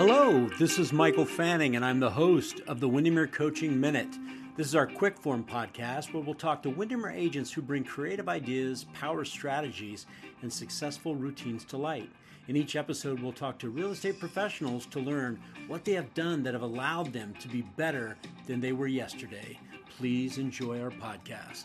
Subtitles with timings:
[0.00, 4.08] Hello, this is Michael Fanning, and I'm the host of the Windermere Coaching Minute.
[4.56, 8.26] This is our quick form podcast where we'll talk to Windermere agents who bring creative
[8.26, 10.06] ideas, power strategies,
[10.40, 12.08] and successful routines to light.
[12.48, 16.42] In each episode, we'll talk to real estate professionals to learn what they have done
[16.44, 19.58] that have allowed them to be better than they were yesterday.
[19.98, 21.64] Please enjoy our podcast.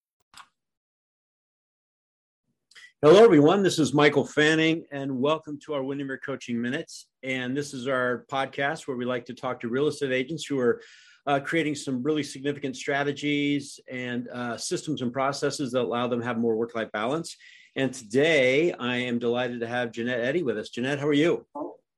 [3.03, 3.63] Hello, everyone.
[3.63, 7.07] This is Michael Fanning, and welcome to our Windermere Coaching Minutes.
[7.23, 10.59] And this is our podcast where we like to talk to real estate agents who
[10.59, 10.83] are
[11.25, 16.25] uh, creating some really significant strategies and uh, systems and processes that allow them to
[16.27, 17.37] have more work life balance.
[17.75, 20.69] And today I am delighted to have Jeanette Eddy with us.
[20.69, 21.47] Jeanette, how are you?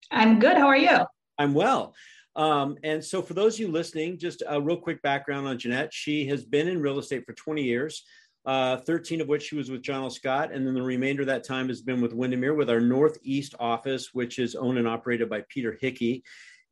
[0.10, 0.56] I'm good.
[0.56, 1.00] How are you?
[1.38, 1.96] I'm well.
[2.38, 5.94] Um, and so, for those of you listening, just a real quick background on Jeanette.
[5.94, 8.04] She has been in real estate for 20 years
[8.46, 10.10] uh, 13 of which she was with John L.
[10.10, 10.52] Scott.
[10.52, 14.14] And then the remainder of that time has been with Windermere with our Northeast office,
[14.14, 16.24] which is owned and operated by Peter Hickey.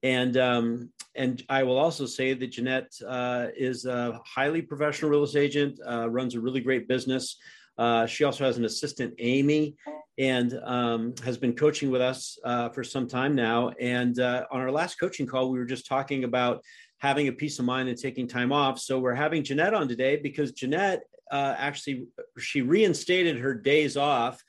[0.03, 5.23] And um, and I will also say that Jeanette uh, is a highly professional real
[5.23, 7.38] estate agent, uh, runs a really great business.
[7.77, 9.75] Uh, she also has an assistant, Amy,
[10.17, 13.69] and um, has been coaching with us uh, for some time now.
[13.80, 16.64] And uh, on our last coaching call, we were just talking about
[16.99, 18.80] having a peace of mind and taking time off.
[18.80, 21.02] So we're having Jeanette on today because Jeanette
[21.32, 22.05] uh, actually
[22.38, 24.44] she reinstated her days off.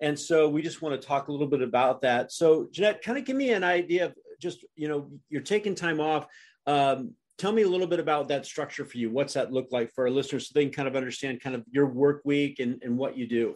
[0.00, 2.30] And so we just want to talk a little bit about that.
[2.30, 6.00] So jeanette kind of give me an idea of just you know you're taking time
[6.00, 6.26] off.
[6.66, 9.10] Um, tell me a little bit about that structure for you.
[9.10, 11.64] What's that look like for our listeners so they can kind of understand kind of
[11.70, 13.54] your work week and, and what you do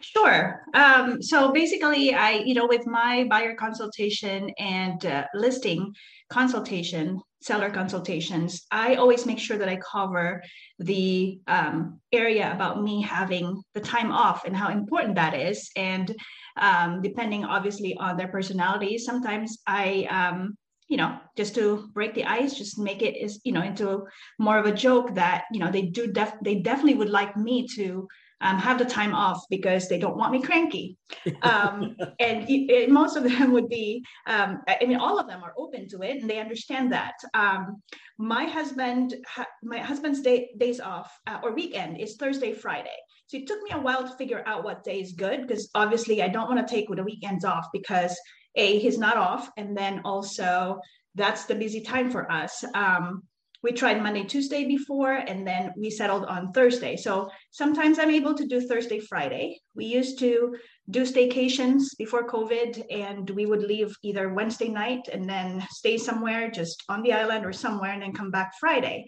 [0.00, 0.62] Sure.
[0.74, 5.92] Um, so basically, I, you know, with my buyer consultation and uh, listing
[6.30, 10.42] consultation, seller consultations, I always make sure that I cover
[10.78, 15.68] the um, area about me having the time off and how important that is.
[15.76, 16.14] And
[16.60, 20.54] um, depending, obviously, on their personality, sometimes I, um,
[20.88, 24.04] you know, just to break the ice, just make it is, you know, into
[24.38, 27.66] more of a joke that you know they do def- they definitely would like me
[27.76, 28.06] to
[28.42, 30.96] um, have the time off because they don't want me cranky.
[31.42, 35.42] Um, and it, it, most of them would be, um, I mean, all of them
[35.42, 37.14] are open to it and they understand that.
[37.34, 37.82] Um,
[38.18, 42.96] my husband, ha- my husband's day, days off uh, or weekend is Thursday, Friday.
[43.26, 46.22] So it took me a while to figure out what day is good because obviously
[46.22, 48.18] I don't want to take the weekends off because
[48.56, 50.80] a he's not off, and then also
[51.14, 52.64] that's the busy time for us.
[52.74, 53.22] Um,
[53.62, 56.96] we tried Monday, Tuesday before, and then we settled on Thursday.
[56.96, 59.60] So sometimes I'm able to do Thursday, Friday.
[59.76, 60.56] We used to
[60.90, 66.50] do staycations before COVID, and we would leave either Wednesday night and then stay somewhere
[66.50, 69.06] just on the island or somewhere and then come back Friday.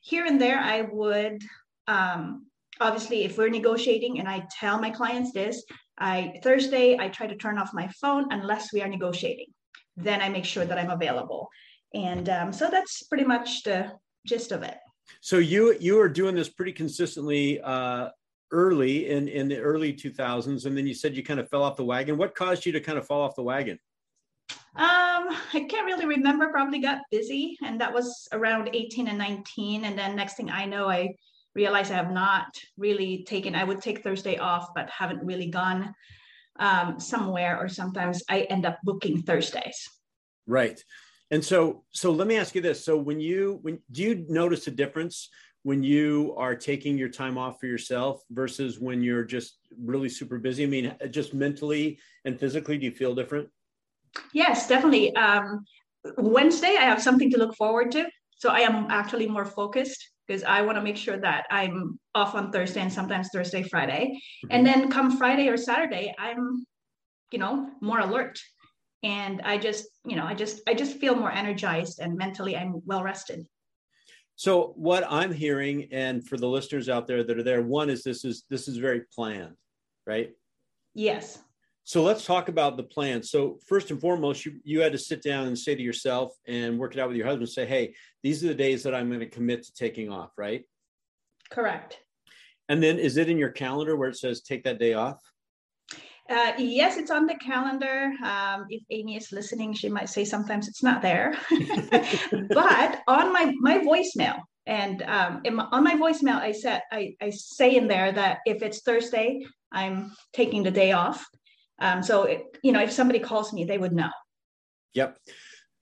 [0.00, 1.42] Here and there, I would
[1.86, 2.46] um,
[2.80, 5.62] obviously, if we're negotiating and I tell my clients this,
[5.98, 9.48] I Thursday I try to turn off my phone unless we are negotiating.
[9.96, 11.48] Then I make sure that I'm available.
[11.94, 13.92] And um, so that's pretty much the
[14.26, 14.78] gist of it.
[15.20, 18.10] So you you are doing this pretty consistently uh,
[18.52, 21.76] early in in the early 2000s, and then you said you kind of fell off
[21.76, 22.16] the wagon.
[22.16, 23.78] What caused you to kind of fall off the wagon?
[24.76, 26.48] Um, I can't really remember.
[26.50, 29.84] Probably got busy, and that was around 18 and 19.
[29.84, 31.14] And then next thing I know, I
[31.54, 32.46] realized I have not
[32.78, 33.54] really taken.
[33.54, 35.92] I would take Thursday off, but haven't really gone
[36.58, 37.58] um, somewhere.
[37.58, 39.88] Or sometimes I end up booking Thursdays.
[40.46, 40.82] Right.
[41.30, 44.66] And so, so let me ask you this: so when you when do you notice
[44.66, 45.28] a difference
[45.62, 50.38] when you are taking your time off for yourself versus when you're just really super
[50.38, 50.64] busy?
[50.64, 53.48] I mean, just mentally and physically, do you feel different?
[54.32, 55.14] Yes, definitely.
[55.14, 55.64] Um,
[56.16, 58.06] Wednesday, I have something to look forward to,
[58.36, 62.34] so I am actually more focused because I want to make sure that I'm off
[62.34, 64.48] on Thursday and sometimes Thursday, Friday, mm-hmm.
[64.50, 66.64] and then come Friday or Saturday, I'm,
[67.32, 68.38] you know, more alert
[69.02, 72.82] and i just you know i just i just feel more energized and mentally i'm
[72.84, 73.46] well rested.
[74.36, 78.02] So what i'm hearing and for the listeners out there that are there one is
[78.02, 79.56] this is this is very planned
[80.06, 80.30] right?
[80.94, 81.38] Yes.
[81.84, 83.22] So let's talk about the plan.
[83.22, 86.78] So first and foremost you, you had to sit down and say to yourself and
[86.78, 89.20] work it out with your husband say hey these are the days that i'm going
[89.20, 90.64] to commit to taking off right?
[91.50, 91.98] Correct.
[92.68, 95.20] And then is it in your calendar where it says take that day off?
[96.30, 98.12] Uh, yes, it's on the calendar.
[98.24, 101.36] Um, if Amy is listening, she might say sometimes it's not there.
[102.50, 107.30] but on my my voicemail, and um, my, on my voicemail, I said I, I
[107.30, 111.26] say in there that if it's Thursday, I'm taking the day off.
[111.80, 114.10] Um, so it, you know, if somebody calls me, they would know.
[114.94, 115.18] Yep.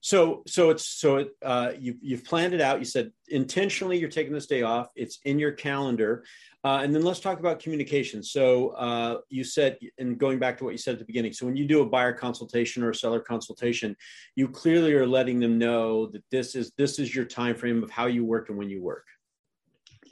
[0.01, 2.79] So so it's so it, uh, you you've planned it out.
[2.79, 4.87] You said intentionally you're taking this day off.
[4.95, 6.23] It's in your calendar,
[6.63, 8.23] uh, and then let's talk about communication.
[8.23, 11.33] So uh, you said, and going back to what you said at the beginning.
[11.33, 13.95] So when you do a buyer consultation or a seller consultation,
[14.35, 17.89] you clearly are letting them know that this is this is your time frame of
[17.89, 19.05] how you work and when you work.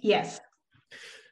[0.01, 0.41] Yes.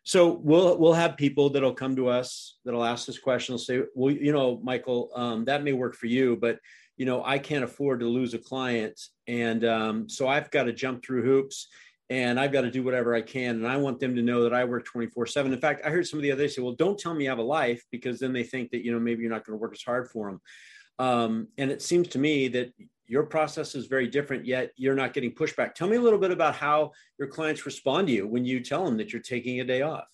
[0.03, 3.53] So we'll we'll have people that'll come to us that'll ask this question.
[3.53, 6.59] They'll say, "Well, you know, Michael, um, that may work for you, but."
[6.97, 8.99] You know, I can't afford to lose a client.
[9.27, 11.67] And um, so I've got to jump through hoops
[12.09, 13.55] and I've got to do whatever I can.
[13.55, 15.53] And I want them to know that I work 24 seven.
[15.53, 17.39] In fact, I heard some of the other say, well, don't tell me you have
[17.39, 19.73] a life because then they think that, you know, maybe you're not going to work
[19.73, 20.41] as hard for them.
[20.97, 22.73] Um, and it seems to me that
[23.07, 25.73] your process is very different, yet you're not getting pushback.
[25.73, 28.85] Tell me a little bit about how your clients respond to you when you tell
[28.85, 30.07] them that you're taking a day off.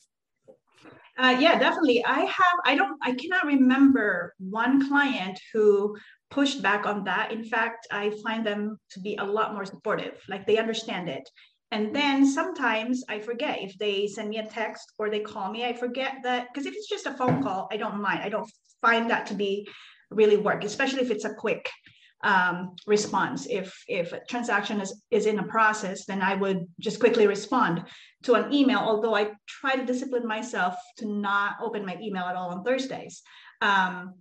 [1.18, 2.04] Uh, yeah, definitely.
[2.04, 5.96] I have, I don't, I cannot remember one client who
[6.32, 7.32] pushed back on that.
[7.32, 11.30] In fact, I find them to be a lot more supportive, like they understand it.
[11.72, 15.66] And then sometimes I forget if they send me a text or they call me,
[15.66, 18.22] I forget that because if it's just a phone call, I don't mind.
[18.24, 18.50] I don't
[18.82, 19.68] find that to be
[20.10, 21.70] really work, especially if it's a quick
[22.24, 23.48] um, response.
[23.50, 27.86] If if a transaction is is in a process, then I would just quickly respond
[28.24, 28.80] to an email.
[28.80, 33.22] Although I try to discipline myself to not open my email at all on Thursdays.
[33.62, 34.16] Um,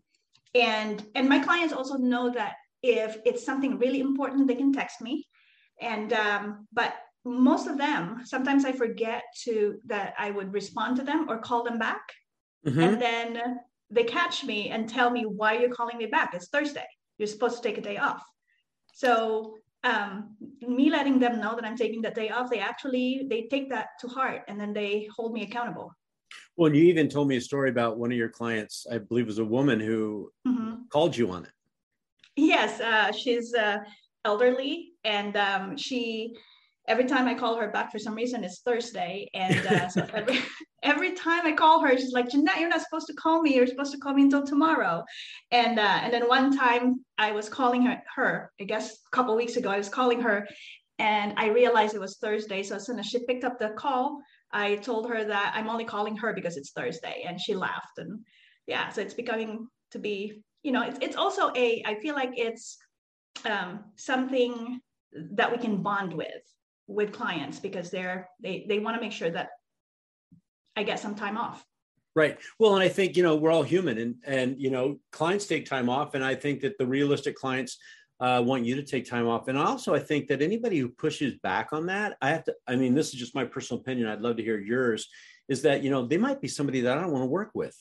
[0.54, 5.00] and and my clients also know that if it's something really important they can text
[5.00, 5.26] me.
[5.80, 6.94] And um, but
[7.24, 11.62] most of them sometimes i forget to that i would respond to them or call
[11.64, 12.02] them back.
[12.66, 12.80] Mm-hmm.
[12.80, 13.58] and then
[13.90, 16.34] they catch me and tell me why you're calling me back?
[16.34, 16.86] It's thursday.
[17.16, 18.22] You're supposed to take a day off.
[18.92, 23.48] So um, me letting them know that i'm taking that day off they actually they
[23.50, 25.90] take that to heart and then they hold me accountable
[26.56, 29.38] well, you even told me a story about one of your clients, I believe was
[29.38, 30.82] a woman who mm-hmm.
[30.90, 31.52] called you on it.
[32.36, 33.78] Yes, uh, she's uh,
[34.24, 36.34] elderly, and um, she
[36.88, 40.40] every time I call her back for some reason it's Thursday, and uh, so every
[40.82, 43.54] every time I call her, she's like, Jeanette, you're not supposed to call me.
[43.54, 45.04] You're supposed to call me until tomorrow.
[45.50, 49.36] And uh, and then one time I was calling her, her I guess a couple
[49.36, 50.46] weeks ago, I was calling her,
[50.98, 52.62] and I realized it was Thursday.
[52.62, 54.20] So as soon as she picked up the call,
[54.52, 57.98] I told her that I'm only calling her because it's Thursday, and she laughed.
[57.98, 58.20] And
[58.66, 61.82] yeah, so it's becoming to be, you know, it's it's also a.
[61.86, 62.78] I feel like it's
[63.44, 64.80] um, something
[65.12, 66.42] that we can bond with
[66.86, 69.50] with clients because they're they they want to make sure that
[70.76, 71.64] I get some time off.
[72.16, 72.38] Right.
[72.58, 75.66] Well, and I think you know we're all human, and and you know clients take
[75.66, 77.78] time off, and I think that the realistic clients
[78.20, 79.48] uh, want you to take time off.
[79.48, 82.76] And also, I think that anybody who pushes back on that, I have to, I
[82.76, 84.08] mean, this is just my personal opinion.
[84.08, 85.08] I'd love to hear yours
[85.48, 87.76] is that, you know, they might be somebody that I don't want to work with.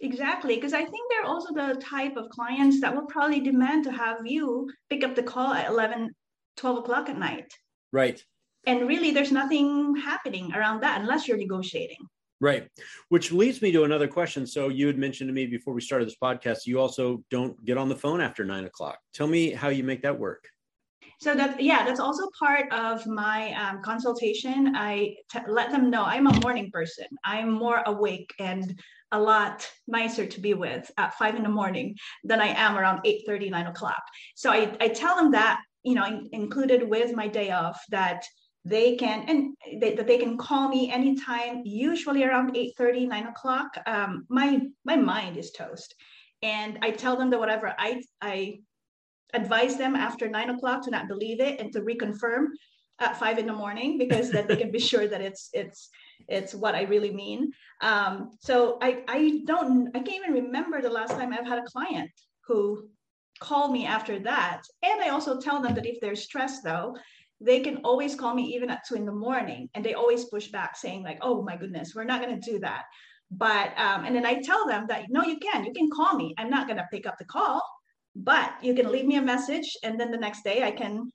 [0.00, 0.56] Exactly.
[0.56, 4.18] Because I think they're also the type of clients that will probably demand to have
[4.26, 6.10] you pick up the call at 11,
[6.56, 7.52] 12 o'clock at night.
[7.92, 8.22] Right.
[8.66, 11.98] And really, there's nothing happening around that unless you're negotiating.
[12.40, 12.68] Right.
[13.08, 14.46] Which leads me to another question.
[14.46, 17.78] So you had mentioned to me before we started this podcast, you also don't get
[17.78, 18.98] on the phone after nine o'clock.
[19.14, 20.46] Tell me how you make that work.
[21.18, 24.74] So that yeah, that's also part of my um, consultation.
[24.76, 27.06] I t- let them know I'm a morning person.
[27.24, 28.78] I'm more awake and
[29.12, 33.00] a lot nicer to be with at five in the morning than I am around
[33.04, 34.02] 8 30, 9 o'clock.
[34.34, 38.24] So I, I tell them that, you know, in, included with my day off, that
[38.66, 43.26] they can and they, that they can call me anytime usually around 8 30 9
[43.26, 43.68] o'clock.
[43.86, 45.94] Um, my my mind is toast.
[46.42, 48.58] And i tell them that whatever i i
[49.34, 52.46] advise them after 9 o'clock to not believe it and to reconfirm
[52.98, 55.88] at 5 in the morning because then they can be sure that it's it's
[56.28, 57.52] it's what i really mean.
[57.82, 61.70] Um, so i i don't i can't even remember the last time i've had a
[61.74, 62.10] client
[62.48, 62.88] who
[63.38, 64.62] called me after that.
[64.82, 66.96] And i also tell them that if they're stressed though
[67.40, 70.48] they can always call me even at two in the morning and they always push
[70.48, 72.84] back saying like oh my goodness we're not going to do that.
[73.30, 76.34] But um, and then i tell them that no you can you can call me.
[76.38, 77.62] I'm not going to pick up the call
[78.14, 81.10] but you can leave me a message and then the next day i can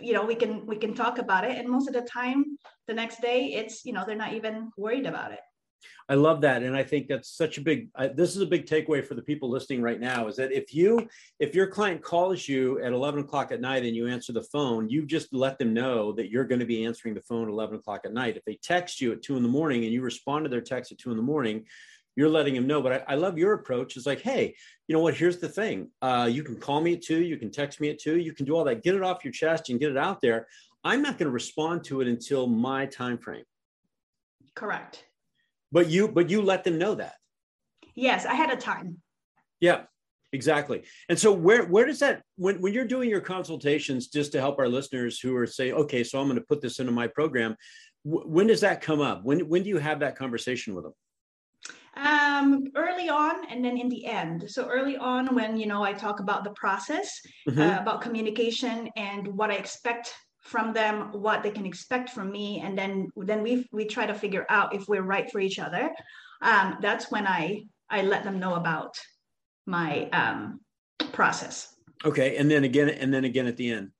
[0.00, 1.58] you know we can we can talk about it.
[1.58, 2.44] And most of the time
[2.88, 5.40] the next day it's you know they're not even worried about it
[6.08, 7.88] I love that, and I think that's such a big.
[8.14, 10.26] This is a big takeaway for the people listening right now.
[10.26, 11.08] Is that if you,
[11.38, 14.88] if your client calls you at eleven o'clock at night and you answer the phone,
[14.88, 17.76] you just let them know that you're going to be answering the phone at eleven
[17.76, 18.36] o'clock at night.
[18.36, 20.90] If they text you at two in the morning and you respond to their text
[20.90, 21.66] at two in the morning,
[22.16, 22.82] you're letting them know.
[22.82, 23.96] But I, I love your approach.
[23.96, 24.56] Is like, hey,
[24.88, 25.14] you know what?
[25.14, 25.90] Here's the thing.
[26.02, 27.22] Uh, you can call me at two.
[27.22, 28.18] You can text me at two.
[28.18, 28.82] You can do all that.
[28.82, 30.48] Get it off your chest and get it out there.
[30.82, 33.44] I'm not going to respond to it until my time frame.
[34.54, 35.04] Correct
[35.72, 37.14] but you but you let them know that.
[37.94, 38.98] Yes i had a time.
[39.60, 39.82] Yeah
[40.32, 40.84] exactly.
[41.08, 44.58] And so where where does that when when you're doing your consultations just to help
[44.58, 47.56] our listeners who are saying okay so i'm going to put this into my program
[48.04, 49.24] w- when does that come up?
[49.24, 50.94] When when do you have that conversation with them?
[51.96, 54.48] Um early on and then in the end.
[54.48, 57.60] So early on when you know i talk about the process mm-hmm.
[57.60, 62.60] uh, about communication and what i expect from them what they can expect from me.
[62.60, 65.90] And then then we we try to figure out if we're right for each other.
[66.42, 68.94] Um, that's when i i let them know about
[69.66, 70.60] my um,
[71.12, 71.74] process.
[72.04, 72.36] Okay.
[72.36, 73.90] And then again and then again at the end.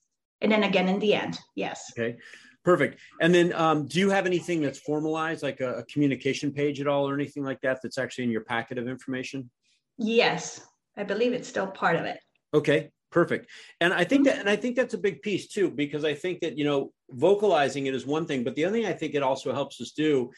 [0.40, 1.38] And then again in the end.
[1.54, 1.92] Yes.
[1.96, 2.16] Okay.
[2.64, 2.98] Perfect.
[3.20, 6.86] And then um, do you have anything that's formalized like a, a communication page at
[6.86, 9.50] all or anything like that that's actually in your packet of information?
[9.98, 10.60] Yes.
[10.96, 12.18] I believe it's still part of it.
[12.54, 13.50] Okay perfect.
[13.80, 16.40] And i think that and i think that's a big piece too because i think
[16.40, 19.22] that you know vocalizing it is one thing but the other thing i think it
[19.22, 20.30] also helps us do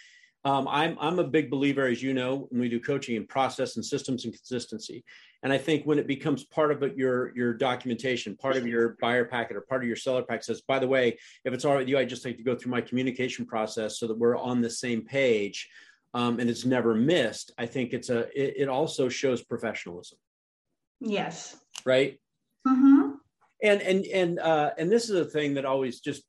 [0.44, 3.76] um, I'm, I'm a big believer as you know when we do coaching in process
[3.76, 5.04] and systems and consistency.
[5.44, 8.96] And i think when it becomes part of it, your your documentation part of your
[9.00, 11.72] buyer packet or part of your seller pack says by the way if it's all
[11.72, 14.36] right with you i just like to go through my communication process so that we're
[14.36, 15.68] on the same page
[16.14, 20.16] um, and it's never missed i think it's a it, it also shows professionalism.
[21.00, 21.56] Yes.
[21.84, 22.20] Right
[22.66, 23.10] Mm-hmm.
[23.62, 26.22] And and and uh, and this is a thing that always just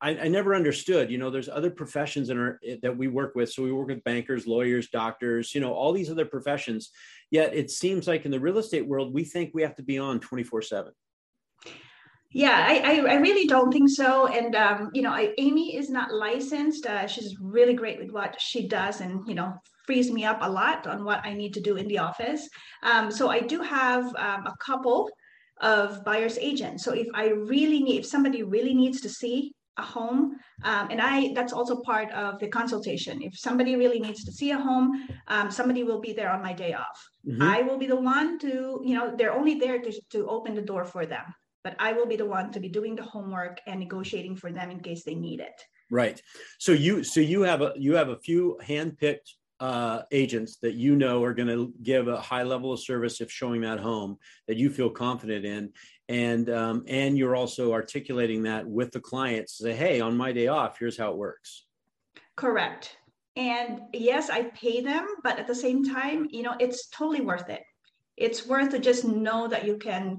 [0.00, 1.10] I, I, never understood.
[1.10, 3.50] You know, there's other professions in our that we work with.
[3.50, 5.54] So we work with bankers, lawyers, doctors.
[5.54, 6.90] You know, all these other professions.
[7.30, 9.98] Yet it seems like in the real estate world, we think we have to be
[9.98, 10.92] on 24 seven.
[12.30, 14.26] Yeah, I, I, I, really don't think so.
[14.26, 16.84] And, um, you know, I, Amy is not licensed.
[16.84, 19.54] Uh, she's really great with what she does and, you know,
[19.86, 22.46] frees me up a lot on what I need to do in the office.
[22.82, 25.08] Um, so I do have um, a couple
[25.60, 26.80] of buyer's agent.
[26.80, 31.00] So if I really need, if somebody really needs to see a home, um, and
[31.00, 33.22] I that's also part of the consultation.
[33.22, 36.52] If somebody really needs to see a home, um, somebody will be there on my
[36.52, 36.98] day off.
[37.26, 37.42] Mm-hmm.
[37.42, 40.62] I will be the one to, you know, they're only there to, to open the
[40.62, 41.24] door for them,
[41.64, 44.70] but I will be the one to be doing the homework and negotiating for them
[44.70, 45.58] in case they need it.
[45.90, 46.20] Right.
[46.58, 50.96] So you so you have a you have a few handpicked uh, agents that you
[50.96, 54.56] know are going to give a high level of service if showing that home that
[54.56, 55.72] you feel confident in.
[56.08, 60.46] And um, and you're also articulating that with the clients say hey on my day
[60.46, 61.66] off here's how it works.
[62.36, 62.96] Correct.
[63.36, 67.50] And yes i pay them but at the same time you know it's totally worth
[67.50, 67.62] it.
[68.16, 70.18] It's worth to just know that you can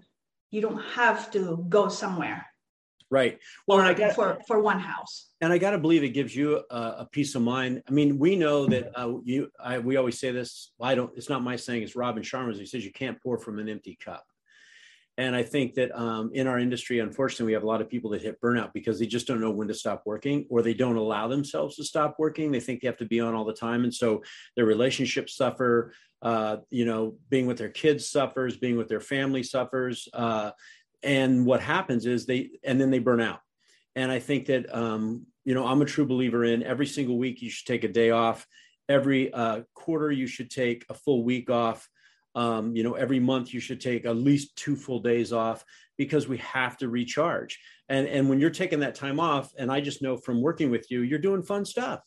[0.52, 2.46] you don't have to go somewhere
[3.12, 3.40] Right.
[3.68, 5.30] Well, I got, for for one house.
[5.42, 7.82] And I got to believe it gives you a, a, peace of mind.
[7.88, 9.50] I mean, we know that uh, you.
[9.60, 10.72] I, we always say this.
[10.80, 11.12] I don't.
[11.16, 11.82] It's not my saying.
[11.82, 12.60] It's Robin Sharma's.
[12.60, 14.26] He says you can't pour from an empty cup.
[15.18, 18.12] And I think that um, in our industry, unfortunately, we have a lot of people
[18.12, 20.96] that hit burnout because they just don't know when to stop working, or they don't
[20.96, 22.52] allow themselves to stop working.
[22.52, 24.24] They think they have to be on all the time, and so
[24.56, 25.94] their relationships suffer.
[26.22, 28.58] Uh, you know, being with their kids suffers.
[28.58, 30.08] Being with their family suffers.
[30.14, 30.52] Uh,
[31.04, 33.40] and what happens is they and then they burn out.
[33.96, 37.42] And i think that um, you know i'm a true believer in every single week
[37.42, 38.46] you should take a day off.
[38.88, 41.88] Every uh, quarter you should take a full week off.
[42.36, 45.64] Um, you know every month you should take at least two full days off
[45.98, 47.60] because we have to recharge.
[47.90, 50.90] And and when you're taking that time off and i just know from working with
[50.92, 52.02] you you're doing fun stuff.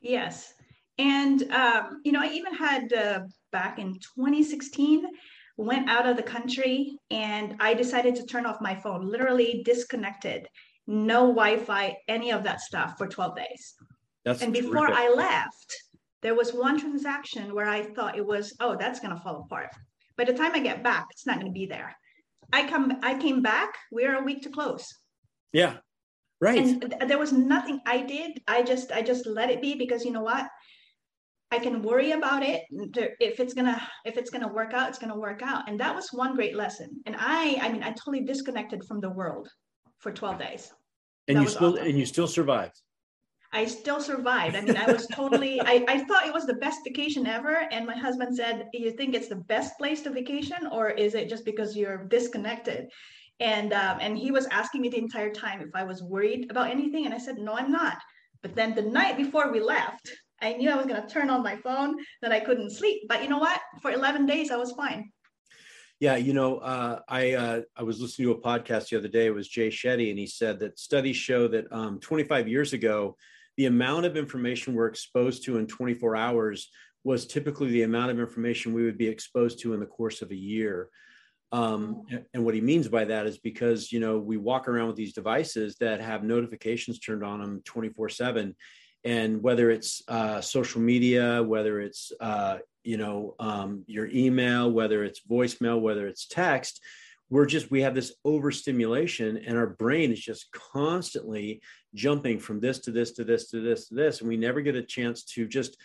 [0.00, 0.54] Yes.
[0.98, 3.20] And um, you know i even had uh,
[3.52, 5.06] back in 2016
[5.56, 10.48] went out of the country and I decided to turn off my phone, literally disconnected,
[10.86, 13.74] no Wi Fi, any of that stuff for 12 days.
[14.24, 14.96] That's and before terrific.
[14.96, 15.74] I left,
[16.22, 19.70] there was one transaction where I thought it was, oh, that's going to fall apart.
[20.16, 21.94] By the time I get back, it's not going to be there.
[22.52, 23.74] I come, I came back.
[23.90, 24.86] We're a week to close.
[25.52, 25.76] Yeah,
[26.40, 26.58] right.
[26.58, 28.40] And there was nothing I did.
[28.46, 30.46] I just, I just let it be because you know what?
[31.50, 32.62] I can worry about it.
[33.20, 35.68] If it's gonna if it's gonna work out, it's gonna work out.
[35.68, 37.00] And that was one great lesson.
[37.06, 39.48] And I I mean I totally disconnected from the world
[40.00, 40.72] for 12 days.
[41.28, 41.86] And that you still awesome.
[41.86, 42.80] and you still survived.
[43.54, 44.56] I still survived.
[44.56, 47.68] I mean, I was totally, I, I thought it was the best vacation ever.
[47.70, 51.28] And my husband said, You think it's the best place to vacation, or is it
[51.28, 52.88] just because you're disconnected?
[53.40, 56.70] And um, and he was asking me the entire time if I was worried about
[56.70, 57.04] anything.
[57.04, 57.98] And I said, No, I'm not.
[58.42, 61.42] But then the night before we left, I knew I was going to turn on
[61.42, 63.02] my phone, that I couldn't sleep.
[63.08, 63.60] But you know what?
[63.80, 65.10] For 11 days, I was fine.
[66.00, 69.26] Yeah, you know, uh, I uh, I was listening to a podcast the other day.
[69.26, 73.16] It was Jay Shetty, and he said that studies show that um, 25 years ago,
[73.56, 76.68] the amount of information we're exposed to in 24 hours
[77.04, 80.30] was typically the amount of information we would be exposed to in the course of
[80.30, 80.88] a year.
[81.52, 84.96] Um, and what he means by that is because you know we walk around with
[84.96, 88.56] these devices that have notifications turned on them 24 7
[89.04, 95.04] and whether it's uh, social media whether it's uh, you know um, your email whether
[95.04, 96.80] it's voicemail whether it's text
[97.30, 101.60] we're just we have this overstimulation and our brain is just constantly
[101.94, 104.20] jumping from this to this to this to this to this.
[104.20, 105.76] And we never get a chance to just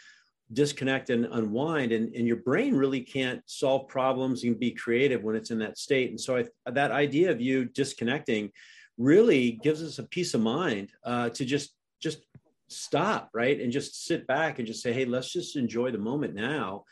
[0.51, 1.91] disconnect and unwind.
[1.91, 5.77] And, and your brain really can't solve problems and be creative when it's in that
[5.77, 6.09] state.
[6.09, 8.51] And so I, that idea of you disconnecting
[8.97, 12.25] really gives us a peace of mind uh, to just just
[12.71, 16.33] stop right and just sit back and just say hey let's just enjoy the moment
[16.33, 16.83] now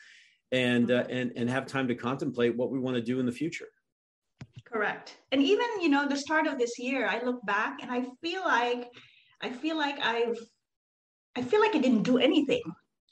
[0.51, 3.31] and uh, and and have time to contemplate what we want to do in the
[3.31, 3.67] future.
[4.65, 5.17] Correct.
[5.31, 8.41] And even you know the start of this year i look back and i feel
[8.41, 8.89] like
[9.41, 10.37] i feel like i've
[11.35, 12.63] i feel like i didn't do anything.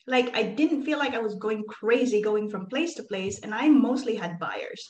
[0.08, 3.54] Like I didn't feel like I was going crazy going from place to place, and
[3.56, 4.90] I mostly had buyers.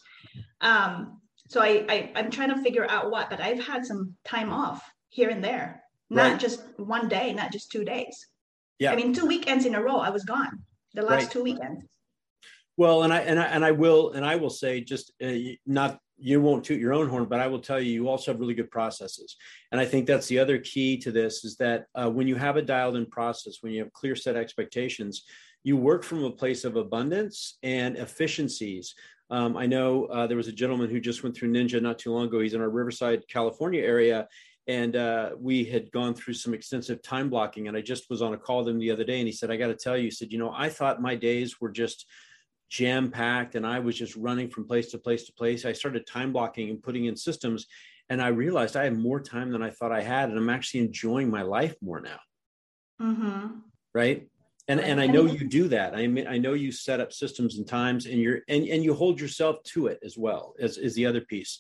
[0.59, 4.51] Um, so I, I I'm trying to figure out what, but I've had some time
[4.51, 6.39] off here and there, not right.
[6.39, 8.27] just one day, not just two days.
[8.79, 10.63] Yeah, I mean two weekends in a row, I was gone.
[10.93, 11.31] The last right.
[11.31, 11.85] two weekends.
[12.77, 15.31] Well, and I and I and I will and I will say just uh,
[15.65, 18.39] not you won't toot your own horn, but I will tell you, you also have
[18.39, 19.35] really good processes.
[19.71, 22.55] And I think that's the other key to this is that uh, when you have
[22.55, 25.25] a dialed in process, when you have clear set expectations,
[25.63, 28.95] you work from a place of abundance and efficiencies.
[29.29, 32.13] Um, I know uh, there was a gentleman who just went through Ninja not too
[32.13, 32.39] long ago.
[32.39, 34.27] He's in our Riverside, California area.
[34.67, 37.67] And uh, we had gone through some extensive time blocking.
[37.67, 39.19] And I just was on a call with him the other day.
[39.19, 41.15] And he said, I got to tell you, he said, you know, I thought my
[41.15, 42.07] days were just
[42.69, 45.65] jam packed and I was just running from place to place to place.
[45.65, 47.67] I started time blocking and putting in systems
[48.09, 50.81] and I realized I had more time than I thought I had and I'm actually
[50.81, 52.19] enjoying my life more now.
[53.01, 53.59] Mm-hmm.
[53.93, 54.27] Right.
[54.67, 55.95] And, and I know you do that.
[55.95, 58.95] I mean, I know you set up systems and times and you're, and, and you
[58.95, 61.59] hold yourself to it as well as is the other piece.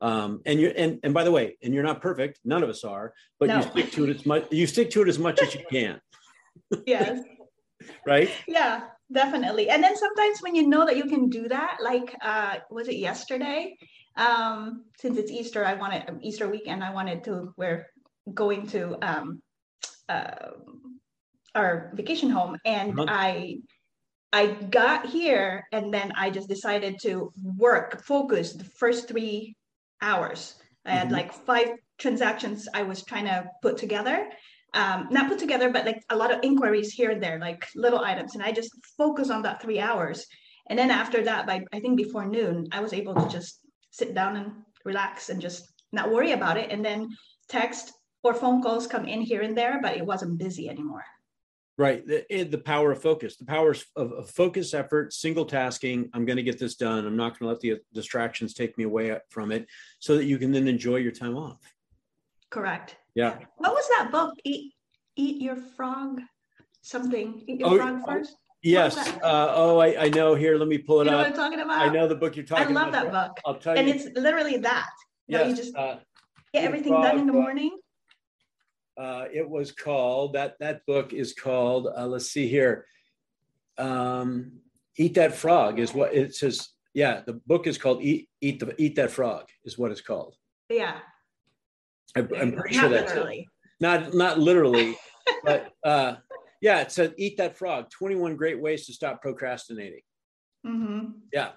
[0.00, 2.40] Um, and you're, and, and by the way, and you're not perfect.
[2.44, 3.56] None of us are, but no.
[3.56, 6.00] you stick to it as much, you stick to it as much as you can.
[6.86, 7.20] yes.
[8.06, 8.30] right.
[8.46, 12.56] Yeah definitely and then sometimes when you know that you can do that like uh
[12.70, 13.76] was it yesterday
[14.16, 17.86] um since it's easter i wanted um, easter weekend i wanted to we're
[18.32, 19.42] going to um
[20.08, 20.50] uh
[21.54, 23.06] our vacation home and uh-huh.
[23.08, 23.58] i
[24.32, 29.54] i got here and then i just decided to work focus the first three
[30.04, 30.54] hours
[30.86, 31.16] i had mm-hmm.
[31.16, 34.28] like five transactions i was trying to put together
[34.74, 38.00] um, not put together, but like a lot of inquiries here and there, like little
[38.00, 38.34] items.
[38.34, 40.26] And I just focus on that three hours.
[40.68, 43.60] And then after that, by I think before noon, I was able to just
[43.92, 44.52] sit down and
[44.84, 46.72] relax and just not worry about it.
[46.72, 47.08] And then
[47.48, 47.92] text
[48.24, 51.04] or phone calls come in here and there, but it wasn't busy anymore.
[51.76, 52.06] Right.
[52.06, 56.08] The, the power of focus, the power of, of focus effort, single tasking.
[56.14, 57.04] I'm going to get this done.
[57.04, 59.66] I'm not going to let the distractions take me away from it
[59.98, 61.58] so that you can then enjoy your time off.
[62.50, 62.96] Correct.
[63.16, 63.38] Yeah.
[63.56, 64.34] What was that book?
[64.44, 64.72] Eat
[65.16, 66.20] Eat Your Frog
[66.82, 67.42] something.
[67.48, 68.36] Eat Your oh, Frog oh, first.
[68.62, 68.96] Yes.
[68.96, 70.34] Uh, oh, I, I, know.
[70.34, 71.24] Here, let me pull it you know up.
[71.24, 71.78] what I'm talking about?
[71.78, 72.88] I know the book you're talking about.
[72.88, 73.12] I love about.
[73.12, 73.40] that book.
[73.44, 73.94] I'll tell and you.
[73.94, 74.90] And it's literally that.
[75.26, 75.42] Yeah.
[75.42, 75.96] You, you just uh,
[76.52, 77.78] get everything frog, done in the morning.
[78.96, 80.56] Uh, it was called that.
[80.60, 81.88] That book is called.
[81.96, 82.86] Uh, let's see here.
[83.78, 84.60] Um,
[84.96, 86.68] Eat that frog is what it says.
[86.92, 90.36] Yeah, the book is called Eat Eat the Eat that frog is what it's called.
[90.68, 90.98] Yeah.
[92.16, 93.40] I, am pretty sure that's literally.
[93.40, 93.46] it.
[93.80, 94.96] Not not literally,
[95.44, 96.16] but uh,
[96.60, 97.90] yeah, it said eat that frog.
[97.90, 100.00] 21 great ways to stop procrastinating.
[100.66, 101.10] Mm-hmm.
[101.32, 101.50] Yeah.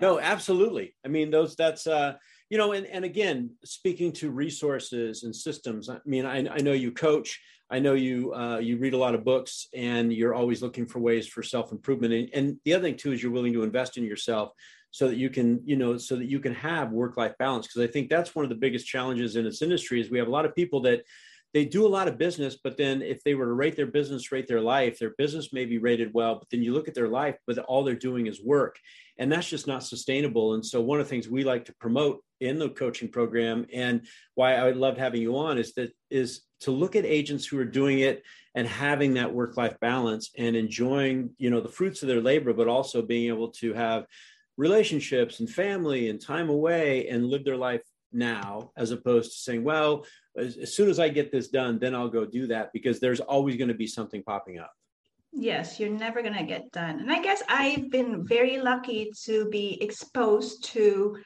[0.00, 0.94] No, absolutely.
[1.04, 2.14] I mean, those that's uh,
[2.50, 5.88] you know, and and again, speaking to resources and systems.
[5.88, 7.40] I mean, I, I know you coach.
[7.70, 10.98] I know you uh, you read a lot of books, and you're always looking for
[10.98, 12.12] ways for self improvement.
[12.12, 14.52] And, and the other thing too is you're willing to invest in yourself
[14.94, 17.82] so that you can you know so that you can have work life balance because
[17.82, 20.30] i think that's one of the biggest challenges in this industry is we have a
[20.30, 21.02] lot of people that
[21.52, 24.30] they do a lot of business but then if they were to rate their business
[24.30, 27.08] rate their life their business may be rated well but then you look at their
[27.08, 28.78] life but all they're doing is work
[29.18, 32.22] and that's just not sustainable and so one of the things we like to promote
[32.44, 36.70] in the coaching program and why i love having you on is that is to
[36.70, 38.22] look at agents who are doing it
[38.54, 42.52] and having that work life balance and enjoying you know the fruits of their labor
[42.52, 44.06] but also being able to have
[44.56, 49.64] relationships and family and time away and live their life now as opposed to saying
[49.64, 50.06] well
[50.38, 53.20] as, as, soon as i get this done then i'll go do that because there's
[53.20, 54.72] always going to be something popping up
[55.36, 57.00] Yes, you're never going to get done.
[57.00, 61.16] And I guess I've been very lucky to be exposed to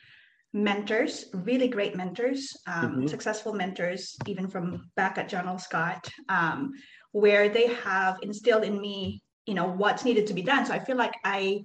[0.52, 3.06] mentors, really great mentors, um, mm-hmm.
[3.06, 5.58] successful mentors, even from back at John L.
[5.58, 6.72] Scott, um,
[7.12, 10.64] where they have instilled in me, you know, what's needed to be done.
[10.66, 11.60] So I feel like I,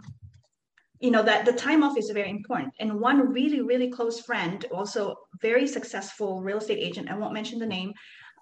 [1.00, 2.74] you know, that the time off is very important.
[2.80, 7.60] And one really, really close friend, also very successful real estate agent, I won't mention
[7.60, 7.94] the name,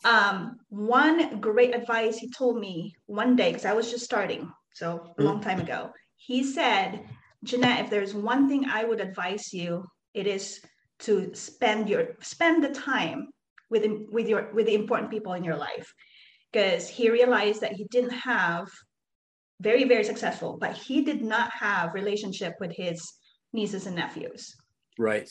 [0.03, 5.13] um, one great advice he told me one day, because I was just starting, so
[5.19, 5.43] a long mm.
[5.43, 7.03] time ago, he said,
[7.43, 10.61] Jeanette, if there's one thing I would advise you, it is
[10.99, 13.27] to spend your spend the time
[13.69, 15.93] with with your with the important people in your life
[16.51, 18.67] because he realized that he didn't have
[19.59, 23.13] very very successful but he did not have relationship with his
[23.53, 24.55] nieces and nephews
[24.97, 25.29] right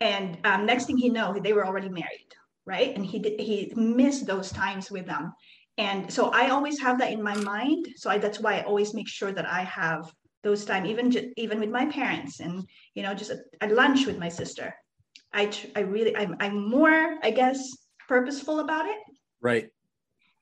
[0.00, 2.32] and um, next thing he know they were already married
[2.66, 2.94] right?
[2.94, 5.32] And he did, he missed those times with them.
[5.78, 7.88] And so I always have that in my mind.
[7.96, 11.60] So I, that's why I always make sure that I have those time, even even
[11.60, 14.74] with my parents, and you know, just a, a lunch with my sister.
[15.32, 17.70] I I really I'm I'm more I guess
[18.08, 18.98] purposeful about it.
[19.40, 19.68] Right.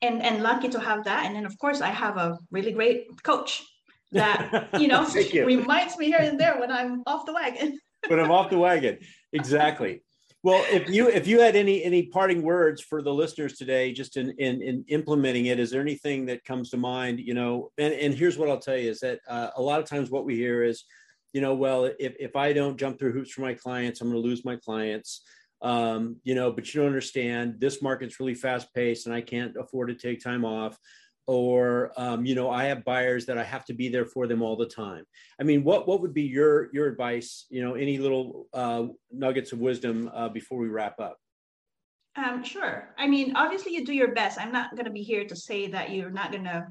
[0.02, 1.26] And and lucky to have that.
[1.26, 3.62] And then of course I have a really great coach
[4.12, 5.46] that you know you.
[5.46, 7.78] reminds me here and there when I'm off the wagon.
[8.08, 8.98] when I'm off the wagon,
[9.32, 10.02] exactly
[10.42, 14.16] well if you if you had any any parting words for the listeners today just
[14.16, 17.70] in in, in implementing it is there anything that comes to mind you know?
[17.78, 20.24] And, and here's what i'll tell you is that uh, a lot of times what
[20.24, 20.84] we hear is
[21.32, 24.22] you know well if, if i don't jump through hoops for my clients i'm going
[24.22, 25.22] to lose my clients.
[25.62, 29.56] Um, you know but you don't understand this market's really fast paced and i can't
[29.58, 30.78] afford to take time off
[31.30, 34.42] or um, you know i have buyers that i have to be there for them
[34.42, 35.04] all the time.
[35.40, 39.52] I mean what what would be your your advice you know any little uh, nuggets
[39.52, 41.18] of wisdom uh, before we wrap up?
[42.16, 42.94] Um, sure.
[42.98, 44.40] I mean obviously you do your best.
[44.40, 46.66] I'm not going to be here to say that you're not going to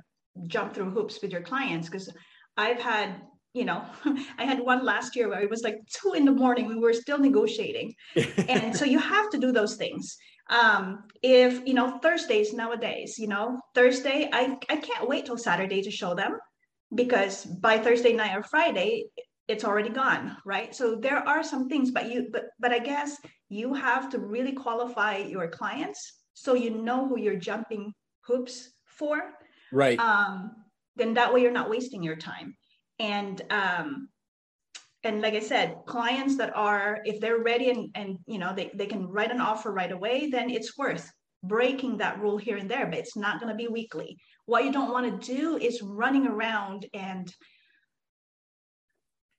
[0.48, 2.08] jump through hoops with your clients because
[2.56, 3.22] i've had
[3.54, 3.84] you know
[4.38, 6.94] i had one last year where it was like two in the morning we were
[6.94, 7.94] still negotiating.
[8.50, 10.18] And so you have to do those things
[10.50, 15.82] um if you know thursdays nowadays you know thursday i i can't wait till saturday
[15.82, 16.38] to show them
[16.96, 19.06] because by thursday night or friday
[19.50, 20.74] it's already gone right?
[20.76, 23.18] So there are some things but you but but i guess
[23.50, 29.20] you have to really qualify your clients so you know who you're jumping hoops for.
[29.74, 30.00] Right.
[30.00, 30.52] Um
[30.96, 32.56] then that way you're not wasting your time.
[33.00, 34.10] And um
[35.04, 38.70] and like i said clients that are if they're ready and and you know they,
[38.74, 41.10] they can write an offer right away then it's worth
[41.44, 44.18] breaking that rule here and there but it's not going to be weekly.
[44.46, 47.34] What you don't want to do is running around and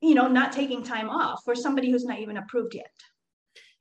[0.00, 2.90] you know not taking time off for somebody who's not even approved yet.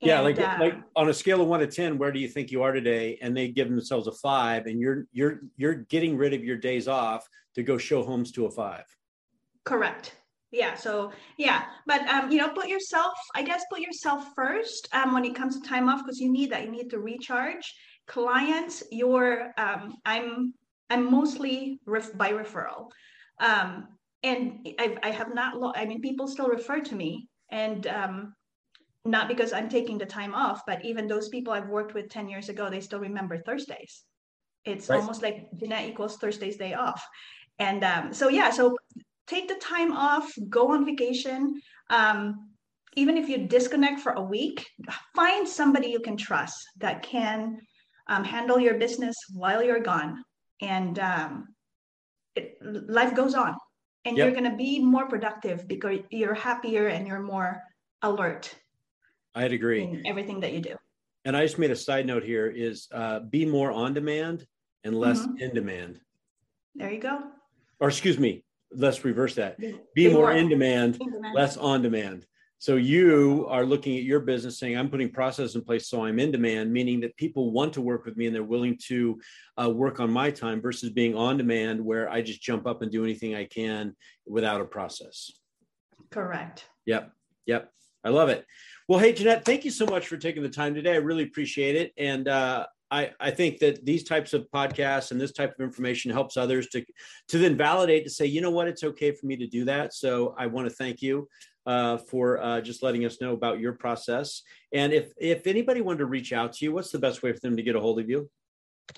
[0.00, 2.28] Yeah and, like uh, like on a scale of one to ten where do you
[2.28, 3.18] think you are today?
[3.22, 6.88] And they give themselves a five and you're you're you're getting rid of your days
[6.88, 8.84] off to go show homes to a five.
[9.64, 10.14] Correct
[10.52, 15.12] yeah so yeah but um you know put yourself i guess put yourself first um
[15.12, 17.74] when it comes to time off because you need that you need to recharge.
[18.06, 20.52] Clients your um i'm
[20.88, 22.88] i'm mostly ref- by referral.
[23.38, 23.88] Um
[24.22, 28.34] and I've, i have not lo- i mean people still refer to me and um
[29.04, 32.28] not because i'm taking the time off but even those people i've worked with 10
[32.28, 34.02] years ago they still remember thursdays.
[34.64, 35.00] It's right.
[35.00, 37.02] almost like Jeanette equals thursday's day off.
[37.58, 38.76] And um, so yeah so
[39.30, 41.60] take the time off, go on vacation.
[41.88, 42.50] Um,
[42.96, 44.66] even if you disconnect for a week,
[45.14, 47.60] find somebody you can trust that can
[48.08, 50.24] um, handle your business while you're gone.
[50.60, 51.54] And um,
[52.34, 53.54] it, life goes on.
[54.04, 54.24] And yep.
[54.24, 57.62] you're going to be more productive because you're happier and you're more
[58.02, 58.52] alert.
[59.34, 59.84] I'd agree.
[59.84, 60.74] In everything that you do.
[61.24, 64.46] And I just made a side note here is uh, be more on demand
[64.84, 65.36] and less mm-hmm.
[65.36, 66.00] in demand.
[66.74, 67.20] There you go.
[67.78, 69.58] Or excuse me, let's reverse that.
[69.94, 71.00] Be more in demand,
[71.34, 72.26] less on demand.
[72.58, 76.18] So you are looking at your business saying, I'm putting process in place so I'm
[76.18, 79.18] in demand, meaning that people want to work with me and they're willing to
[79.60, 82.92] uh, work on my time versus being on demand where I just jump up and
[82.92, 85.30] do anything I can without a process.
[86.10, 86.66] Correct.
[86.84, 87.10] Yep.
[87.46, 87.72] Yep.
[88.04, 88.44] I love it.
[88.88, 90.92] Well, hey, Jeanette, thank you so much for taking the time today.
[90.92, 91.92] I really appreciate it.
[91.96, 96.10] And uh, I, I think that these types of podcasts and this type of information
[96.10, 96.84] helps others to
[97.28, 99.94] to then validate to say, you know what, it's okay for me to do that.
[99.94, 101.28] So I want to thank you
[101.66, 104.42] uh, for uh, just letting us know about your process.
[104.72, 107.40] And if if anybody wanted to reach out to you, what's the best way for
[107.40, 108.28] them to get a hold of you?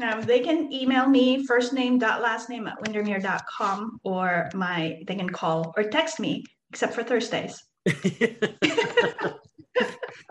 [0.00, 5.16] Um, they can email me first name dot last name at windermere.com or my they
[5.16, 7.62] can call or text me, except for Thursdays.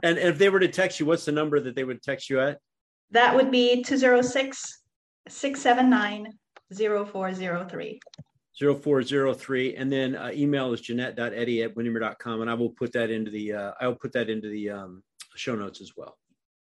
[0.04, 2.40] and if they were to text you, what's the number that they would text you
[2.40, 2.58] at?
[3.12, 4.84] That would be 206
[5.28, 6.28] 679
[6.74, 8.00] 0403.
[8.60, 13.32] 0403 and then uh, email is jeanette.eddy at windermere.com and i will put that into
[13.32, 15.02] the uh, i'll put that into the um,
[15.36, 16.18] show notes as well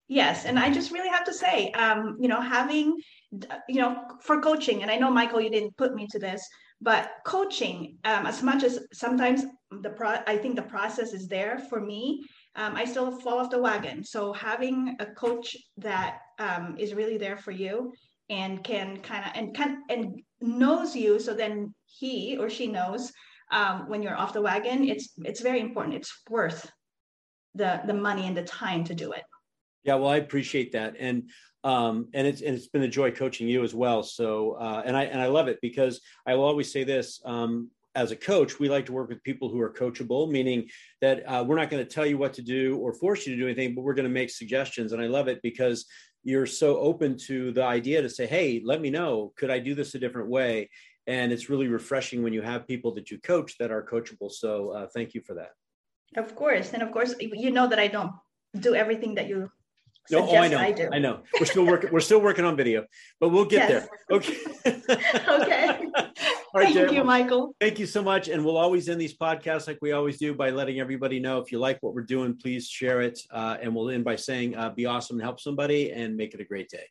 [0.09, 2.97] yes and i just really have to say um, you know having
[3.69, 6.47] you know for coaching and i know michael you didn't put me to this
[6.81, 9.45] but coaching um, as much as sometimes
[9.81, 12.23] the pro i think the process is there for me
[12.57, 14.03] um, i still fall off the wagon.
[14.03, 17.93] So having a coach that um, is really there for you
[18.29, 23.13] and can kind of and can and knows you so then he or she knows
[23.53, 25.95] um, when you're off the wagon it's it's very important.
[25.95, 26.71] It's worth
[27.55, 29.23] the the money and the time to do it.
[29.85, 30.97] Yeah well i appreciate that.
[30.99, 31.31] And
[31.65, 34.03] um, and it's and it's been a joy coaching you as well.
[34.03, 37.71] So uh, and i and i love it because i will always say this um,
[37.97, 40.69] as a coach, we like to work with people who are coachable, meaning
[41.01, 43.41] that uh, we're not going to tell you what to do or force you to
[43.41, 44.93] do anything, but we're going to make suggestions.
[44.93, 45.87] And I love it because
[46.23, 49.75] you're so open to the idea to say, hey, let me know, could I do
[49.75, 50.69] this a different way?
[51.07, 54.31] And it's really refreshing when you have people that you coach that are coachable.
[54.31, 55.53] So uh, thank you for that.
[56.17, 56.75] Of course.
[56.75, 58.13] And of course, you know that I don't
[58.61, 59.51] do everything that you
[60.11, 60.59] no, oh, I know.
[60.59, 60.89] I.
[60.93, 61.21] I know.
[61.39, 61.91] We're still working.
[61.93, 62.85] we're still working on video,
[63.21, 63.89] but we'll get yes.
[64.09, 64.17] there.
[64.17, 64.37] Okay.
[65.29, 65.79] okay.
[66.55, 67.55] All right, Thank you, Michael.
[67.61, 68.29] Thank you so much.
[68.29, 71.53] And we'll always end these podcasts like we always do by letting everybody know if
[71.53, 73.21] you like what we're doing, please share it.
[73.31, 76.41] Uh, and we'll end by saying, uh, "Be awesome and help somebody, and make it
[76.41, 76.85] a great day."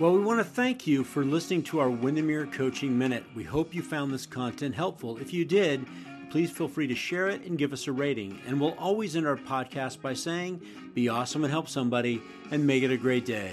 [0.00, 3.22] Well, we want to thank you for listening to our Windermere Coaching Minute.
[3.32, 5.18] We hope you found this content helpful.
[5.18, 5.86] If you did,
[6.30, 8.40] please feel free to share it and give us a rating.
[8.44, 10.60] And we'll always end our podcast by saying,
[10.94, 13.52] be awesome and help somebody, and make it a great day.